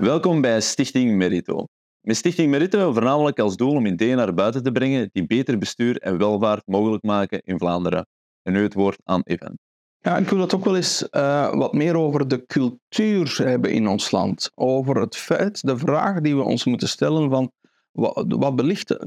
Welkom 0.00 0.40
bij 0.40 0.60
Stichting 0.60 1.16
Merito. 1.16 1.64
Met 2.00 2.16
Stichting 2.16 2.50
Merito 2.50 2.92
voornamelijk 2.92 3.38
als 3.38 3.56
doel 3.56 3.74
om 3.74 3.86
ideeën 3.86 4.16
naar 4.16 4.34
buiten 4.34 4.62
te 4.62 4.72
brengen 4.72 5.08
die 5.12 5.26
beter 5.26 5.58
bestuur 5.58 5.96
en 5.96 6.18
welvaart 6.18 6.62
mogelijk 6.66 7.02
maken 7.02 7.40
in 7.42 7.58
Vlaanderen. 7.58 8.06
En 8.42 8.52
nu 8.52 8.62
het 8.62 8.74
woord 8.74 9.00
aan 9.04 9.20
Evan. 9.24 9.58
Ja, 9.98 10.16
ik 10.16 10.28
wil 10.28 10.40
het 10.40 10.54
ook 10.54 10.64
wel 10.64 10.76
eens 10.76 11.08
uh, 11.10 11.54
wat 11.54 11.72
meer 11.72 11.96
over 11.96 12.28
de 12.28 12.46
cultuur 12.46 13.40
hebben 13.44 13.72
in 13.72 13.88
ons 13.88 14.10
land. 14.10 14.50
Over 14.54 15.00
het 15.00 15.16
feit, 15.16 15.66
de 15.66 15.78
vraag 15.78 16.20
die 16.20 16.36
we 16.36 16.42
ons 16.42 16.64
moeten 16.64 16.88
stellen 16.88 17.30
van 17.30 17.52
wat, 17.92 18.24
wat 18.28 18.56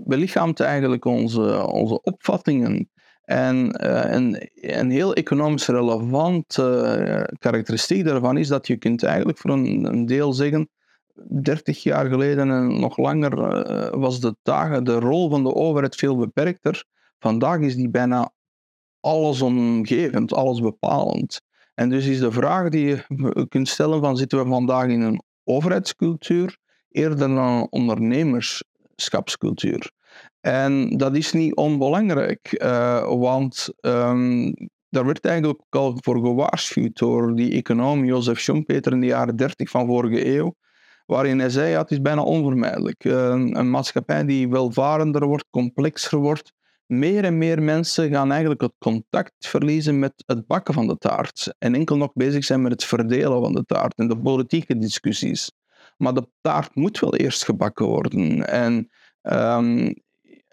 belichaamt 0.04 0.60
eigenlijk 0.60 1.05
onze, 1.05 1.68
onze 1.68 2.02
opvattingen 2.02 2.89
en 3.21 3.84
uh, 3.84 4.12
een, 4.12 4.50
een 4.54 4.92
heel 4.92 5.14
economisch 5.14 5.68
relevante 5.68 6.96
uh, 7.07 7.37
karakteristiek 7.39 8.05
daarvan 8.05 8.37
is 8.37 8.47
dat 8.47 8.68
je 8.68 8.78
kunt 8.78 9.04
eigenlijk 9.04 9.37
voor 9.37 9.51
een, 9.51 9.86
een 9.86 10.05
deel 10.05 10.33
zeggen, 10.33 10.69
30 11.14 11.83
jaar 11.83 12.06
geleden 12.06 12.51
en 12.51 12.79
nog 12.79 12.97
langer 12.97 13.38
uh, 13.38 13.89
was 14.01 14.20
de, 14.20 14.36
taak, 14.42 14.86
de 14.86 15.00
rol 15.00 15.29
van 15.29 15.43
de 15.43 15.56
overheid 15.56 15.96
veel 15.96 16.18
beperkter. 16.18 16.84
Vandaag 17.20 17.60
is 17.60 17.75
die 17.75 17.89
bijna 17.89 18.32
allesomgevend, 19.00 20.34
alles 20.34 20.60
bepalend. 20.60 21.42
En 21.74 21.89
dus 21.89 22.06
is 22.06 22.20
de 22.20 22.32
vraag 22.32 22.70
die 22.70 22.86
je 22.86 23.04
kunt 23.50 23.68
stellen 23.68 24.01
van 24.01 24.18
zitten 24.18 24.43
we 24.43 24.50
vandaag 24.50 24.87
in 24.87 25.01
een 25.01 25.21
overheidscultuur 25.43 26.57
eerder 26.89 27.18
dan 27.18 27.37
een 27.37 27.68
ondernemerschapscultuur. 27.70 29.92
En 30.42 30.98
dat 30.98 31.15
is 31.15 31.32
niet 31.32 31.56
onbelangrijk, 31.56 32.62
uh, 32.64 33.03
want 33.03 33.70
um, 33.81 34.53
daar 34.89 35.06
werd 35.06 35.25
eigenlijk 35.25 35.62
al 35.70 35.98
voor 36.02 36.20
gewaarschuwd 36.20 36.98
door 36.98 37.36
die 37.36 37.52
econoom 37.52 38.06
Jozef 38.06 38.39
Schumpeter 38.39 38.92
in 38.92 39.00
de 39.00 39.06
jaren 39.06 39.36
30 39.36 39.70
van 39.70 39.86
vorige 39.86 40.36
eeuw, 40.36 40.56
waarin 41.12 41.40
hij 41.40 41.50
zei, 41.50 41.70
ja, 41.70 41.81
het 41.81 41.92
is 41.92 42.02
bijna 42.02 42.22
onvermijdelijk. 42.22 43.04
Uh, 43.04 43.14
een 43.30 43.70
maatschappij 43.70 44.26
die 44.26 44.50
welvarender 44.50 45.26
wordt, 45.26 45.45
complexer 45.50 46.17
wordt, 46.17 46.54
meer 46.86 47.23
en 47.23 47.38
meer 47.38 47.64
mensen 47.64 48.09
gaan 48.09 48.31
eigenlijk 48.31 48.62
het 48.62 48.73
contact 48.80 49.48
verliezen 49.48 50.00
met 50.00 50.14
het 50.26 50.48
bakken 50.48 50.73
van 50.73 50.88
de 50.88 50.98
taart 50.98 51.56
en 51.59 51.76
enkel 51.76 51.98
nog 51.98 52.12
bezig 52.14 52.44
zijn 52.44 52.62
met 52.62 52.72
het 52.72 52.84
verdelen 52.84 53.42
van 53.42 53.54
de 53.54 53.66
taart 53.66 53.98
en 53.98 54.08
de 54.08 54.17
politieke 54.17 54.78
discussies. 54.78 55.52
Maar 55.98 56.14
de 56.14 56.28
taart 56.42 56.76
moet 56.76 57.00
wel 57.00 57.16
eerst 57.16 57.45
gebakken 57.45 57.86
worden. 57.86 58.48
En 58.48 58.89
um, 59.22 59.94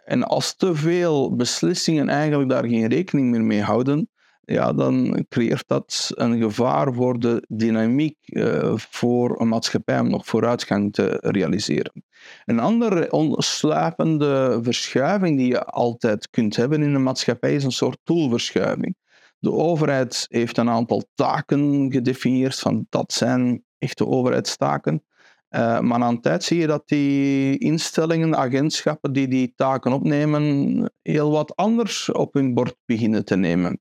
en 0.04 0.22
als 0.22 0.56
te 0.56 0.74
veel 0.74 1.36
beslissingen 1.36 2.08
eigenlijk 2.08 2.50
daar 2.50 2.68
geen 2.68 2.86
rekening 2.86 3.30
meer 3.30 3.44
mee 3.44 3.62
houden, 3.62 4.10
ja, 4.50 4.72
dan 4.72 5.24
creëert 5.28 5.64
dat 5.66 6.10
een 6.14 6.38
gevaar 6.38 6.94
voor 6.94 7.18
de 7.18 7.44
dynamiek 7.48 8.16
uh, 8.24 8.72
voor 8.76 9.40
een 9.40 9.48
maatschappij 9.48 10.00
om 10.00 10.10
nog 10.10 10.26
vooruitgang 10.26 10.92
te 10.92 11.18
realiseren. 11.20 12.04
Een 12.44 12.58
andere 12.58 13.12
ontsluipende 13.12 14.58
verschuiving 14.62 15.38
die 15.38 15.48
je 15.48 15.64
altijd 15.64 16.30
kunt 16.30 16.56
hebben 16.56 16.82
in 16.82 16.94
een 16.94 17.02
maatschappij 17.02 17.54
is 17.54 17.64
een 17.64 17.70
soort 17.70 17.98
toolverschuiving. 18.02 18.96
De 19.38 19.52
overheid 19.52 20.26
heeft 20.28 20.56
een 20.56 20.70
aantal 20.70 21.04
taken 21.14 21.92
gedefinieerd 21.92 22.58
van 22.58 22.86
dat 22.88 23.12
zijn 23.12 23.64
echte 23.78 24.06
overheidstaken. 24.06 25.02
Uh, 25.50 25.80
maar 25.80 26.02
aan 26.02 26.20
tijd 26.20 26.44
zie 26.44 26.58
je 26.58 26.66
dat 26.66 26.88
die 26.88 27.58
instellingen, 27.58 28.36
agentschappen 28.36 29.12
die 29.12 29.28
die 29.28 29.52
taken 29.56 29.92
opnemen, 29.92 30.92
heel 31.02 31.30
wat 31.30 31.56
anders 31.56 32.12
op 32.12 32.34
hun 32.34 32.54
bord 32.54 32.76
beginnen 32.84 33.24
te 33.24 33.36
nemen. 33.36 33.80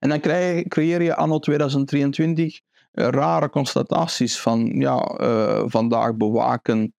En 0.00 0.08
dan 0.08 0.20
krijg, 0.20 0.68
creëer 0.68 1.02
je 1.02 1.16
anno 1.16 1.38
2023 1.38 2.60
uh, 2.92 3.08
rare 3.08 3.50
constataties 3.50 4.40
van 4.40 4.66
ja, 4.66 5.18
uh, 5.20 5.62
vandaag 5.66 6.16
bewaken 6.16 6.94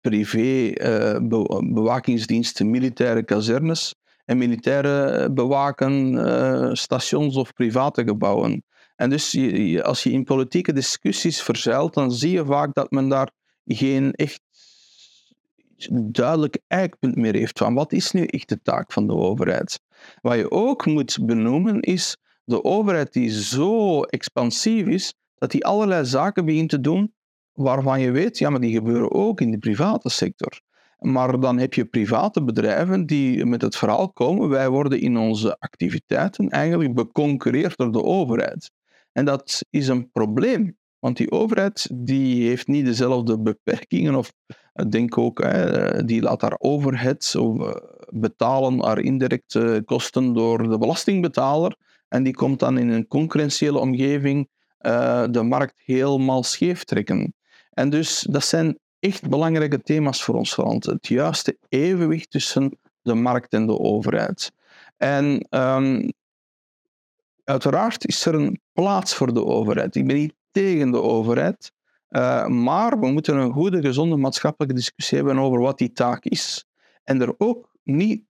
privé 0.00 0.72
be 1.22 1.62
bewakingsdiensten 1.72 2.70
militaire 2.70 3.24
kazernes 3.24 3.94
en 4.24 4.38
militairen 4.38 5.34
bewaken 5.34 6.76
stations 6.76 7.36
of 7.36 7.52
private 7.52 8.04
gebouwen. 8.04 8.64
En 8.96 9.10
dus 9.10 9.38
als 9.82 10.02
je 10.02 10.10
in 10.10 10.24
politieke 10.24 10.72
discussies 10.72 11.42
verzeilt, 11.42 11.94
dan 11.94 12.12
zie 12.12 12.30
je 12.30 12.44
vaak 12.44 12.74
dat 12.74 12.90
men 12.90 13.08
daar 13.08 13.30
geen 13.64 14.12
echt 14.12 14.40
duidelijk 15.92 16.58
eikpunt 16.66 17.16
meer 17.16 17.34
heeft 17.34 17.58
van 17.58 17.74
wat 17.74 17.92
is 17.92 18.12
nu 18.12 18.24
echt 18.24 18.48
de 18.48 18.62
taak 18.62 18.92
van 18.92 19.06
de 19.06 19.14
overheid. 19.14 19.80
Wat 20.20 20.36
je 20.36 20.50
ook 20.50 20.86
moet 20.86 21.18
benoemen 21.22 21.80
is 21.80 22.16
de 22.44 22.64
overheid 22.64 23.12
die 23.12 23.30
zo 23.30 24.02
expansief 24.02 24.86
is 24.86 25.14
dat 25.34 25.50
die 25.50 25.64
allerlei 25.64 26.04
zaken 26.04 26.44
begint 26.44 26.68
te 26.68 26.80
doen 26.80 27.12
waarvan 27.52 28.00
je 28.00 28.10
weet, 28.10 28.38
ja, 28.38 28.50
maar 28.50 28.60
die 28.60 28.74
gebeuren 28.74 29.12
ook 29.12 29.40
in 29.40 29.50
de 29.50 29.58
private 29.58 30.08
sector. 30.08 30.60
Maar 30.98 31.40
dan 31.40 31.58
heb 31.58 31.74
je 31.74 31.84
private 31.84 32.44
bedrijven 32.44 33.06
die 33.06 33.46
met 33.46 33.62
het 33.62 33.76
verhaal 33.76 34.12
komen, 34.12 34.48
wij 34.48 34.68
worden 34.68 35.00
in 35.00 35.16
onze 35.16 35.58
activiteiten 35.58 36.48
eigenlijk 36.48 36.94
beconcurreerd 36.94 37.76
door 37.76 37.92
de 37.92 38.02
overheid. 38.02 38.70
En 39.12 39.24
dat 39.24 39.64
is 39.70 39.88
een 39.88 40.10
probleem, 40.10 40.76
want 40.98 41.16
die 41.16 41.30
overheid 41.30 41.90
die 41.94 42.48
heeft 42.48 42.66
niet 42.66 42.84
dezelfde 42.84 43.40
beperkingen, 43.40 44.14
of 44.14 44.32
ik 44.74 44.90
denk 44.90 45.18
ook, 45.18 45.42
hè, 45.42 46.04
die 46.04 46.22
laat 46.22 46.40
haar 46.40 46.56
overheads 46.58 47.36
of, 47.36 47.58
uh, 47.58 47.74
betalen, 48.10 48.84
haar 48.84 48.98
indirecte 48.98 49.82
kosten 49.84 50.32
door 50.32 50.68
de 50.68 50.78
belastingbetaler, 50.78 51.76
en 52.08 52.22
die 52.22 52.34
komt 52.34 52.58
dan 52.58 52.78
in 52.78 52.88
een 52.88 53.06
concurrentiële 53.06 53.78
omgeving 53.78 54.48
uh, 54.80 55.24
de 55.30 55.42
markt 55.42 55.74
helemaal 55.84 56.42
scheef 56.42 56.84
trekken. 56.84 57.34
En 57.70 57.90
dus 57.90 58.26
dat 58.30 58.44
zijn 58.44 58.78
echt 58.98 59.28
belangrijke 59.28 59.82
thema's 59.82 60.22
voor 60.22 60.34
ons 60.34 60.56
land. 60.56 60.84
Het 60.84 61.06
juiste 61.06 61.58
evenwicht 61.68 62.30
tussen 62.30 62.78
de 63.02 63.14
markt 63.14 63.52
en 63.52 63.66
de 63.66 63.78
overheid. 63.78 64.52
En 64.96 65.46
um, 65.50 66.10
Uiteraard 67.48 68.06
is 68.06 68.26
er 68.26 68.34
een 68.34 68.60
plaats 68.72 69.14
voor 69.14 69.34
de 69.34 69.44
overheid. 69.44 69.94
Ik 69.94 70.06
ben 70.06 70.16
niet 70.16 70.34
tegen 70.50 70.90
de 70.90 71.00
overheid, 71.00 71.72
uh, 72.10 72.46
maar 72.46 73.00
we 73.00 73.10
moeten 73.10 73.36
een 73.36 73.52
goede, 73.52 73.80
gezonde 73.80 74.16
maatschappelijke 74.16 74.76
discussie 74.76 75.16
hebben 75.16 75.38
over 75.38 75.60
wat 75.60 75.78
die 75.78 75.92
taak 75.92 76.24
is. 76.24 76.64
En 77.04 77.20
er 77.20 77.34
ook 77.38 77.67
niet 77.88 78.22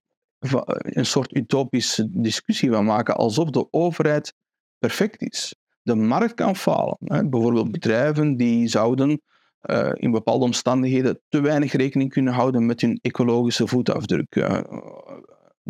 een 0.81 1.05
soort 1.05 1.35
utopische 1.35 2.07
discussie 2.11 2.71
van 2.71 2.85
maken 2.85 3.15
alsof 3.15 3.49
de 3.49 3.67
overheid 3.71 4.33
perfect 4.77 5.21
is. 5.21 5.55
De 5.81 5.95
markt 5.95 6.33
kan 6.33 6.55
falen. 6.55 6.97
Hè. 6.99 7.29
Bijvoorbeeld 7.29 7.71
bedrijven 7.71 8.37
die 8.37 8.67
zouden 8.67 9.21
uh, 9.63 9.91
in 9.93 10.11
bepaalde 10.11 10.45
omstandigheden 10.45 11.21
te 11.29 11.41
weinig 11.41 11.71
rekening 11.71 12.09
kunnen 12.09 12.33
houden 12.33 12.65
met 12.65 12.81
hun 12.81 12.99
ecologische 13.01 13.67
voetafdruk. 13.67 14.35
Uh, 14.35 14.59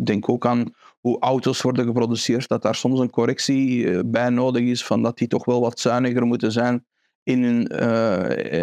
denk 0.04 0.28
ook 0.28 0.46
aan 0.46 0.74
hoe 1.00 1.20
auto's 1.20 1.62
worden 1.62 1.84
geproduceerd, 1.86 2.48
dat 2.48 2.62
daar 2.62 2.74
soms 2.74 3.00
een 3.00 3.10
correctie 3.10 3.90
eh, 3.90 4.00
bij 4.06 4.28
nodig 4.28 4.62
is, 4.62 4.84
van 4.84 5.02
dat 5.02 5.18
die 5.18 5.28
toch 5.28 5.44
wel 5.44 5.60
wat 5.60 5.80
zuiniger 5.80 6.26
moeten 6.26 6.52
zijn 6.52 6.84
in 7.22 7.42
hun 7.42 7.66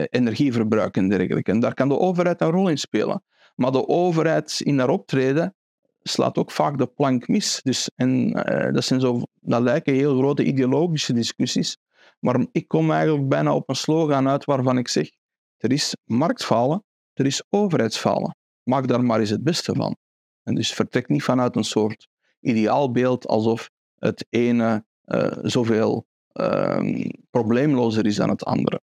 energieverbruik 0.10 0.98
en 0.98 1.10
dergelijke. 1.10 1.52
En 1.52 1.60
daar 1.60 1.74
kan 1.74 1.88
de 1.88 2.00
overheid 2.00 2.42
een 2.42 2.50
rol 2.50 2.70
in 2.70 2.78
spelen. 2.78 3.24
Maar 3.58 3.72
de 3.72 3.88
overheid 3.88 4.62
in 4.64 4.80
haar 4.80 4.90
optreden 4.90 5.56
slaat 6.04 6.38
ook 6.38 6.52
vaak 6.52 6.78
de 6.78 6.88
plank 6.88 7.28
mis. 7.28 7.60
Dus, 7.64 7.90
en 7.96 8.38
uh, 8.38 8.74
dat, 8.74 8.84
zijn 8.84 9.00
zo, 9.00 9.22
dat 9.42 9.62
lijken 9.62 9.94
heel 9.94 10.18
grote 10.18 10.44
ideologische 10.44 11.14
discussies. 11.14 11.78
Maar 12.20 12.46
ik 12.52 12.68
kom 12.68 12.92
eigenlijk 12.92 13.30
bijna 13.30 13.56
op 13.56 13.70
een 13.70 13.76
slogan 13.76 14.28
uit 14.28 14.46
waarvan 14.46 14.78
ik 14.78 14.88
zeg, 14.88 15.10
er 15.58 15.72
is 15.72 15.96
marktfalen, 16.04 16.84
er 17.14 17.26
is 17.26 17.44
overheidsfalen. 17.50 18.36
Maak 18.64 18.88
daar 18.88 19.04
maar 19.04 19.20
eens 19.20 19.30
het 19.30 19.44
beste 19.44 19.74
van. 19.74 19.98
En 20.44 20.56
dus 20.56 20.74
vertrek 20.74 21.08
niet 21.08 21.24
vanuit 21.24 21.56
een 21.56 21.64
soort 21.64 22.08
ideaalbeeld 22.40 23.28
alsof 23.28 23.70
het 24.00 24.26
ene 24.30 24.86
uh, 25.06 25.38
zoveel 25.42 26.06
um, 26.34 27.12
probleemlozer 27.30 28.06
is 28.06 28.16
dan 28.16 28.30
het 28.30 28.44
andere. 28.44 28.82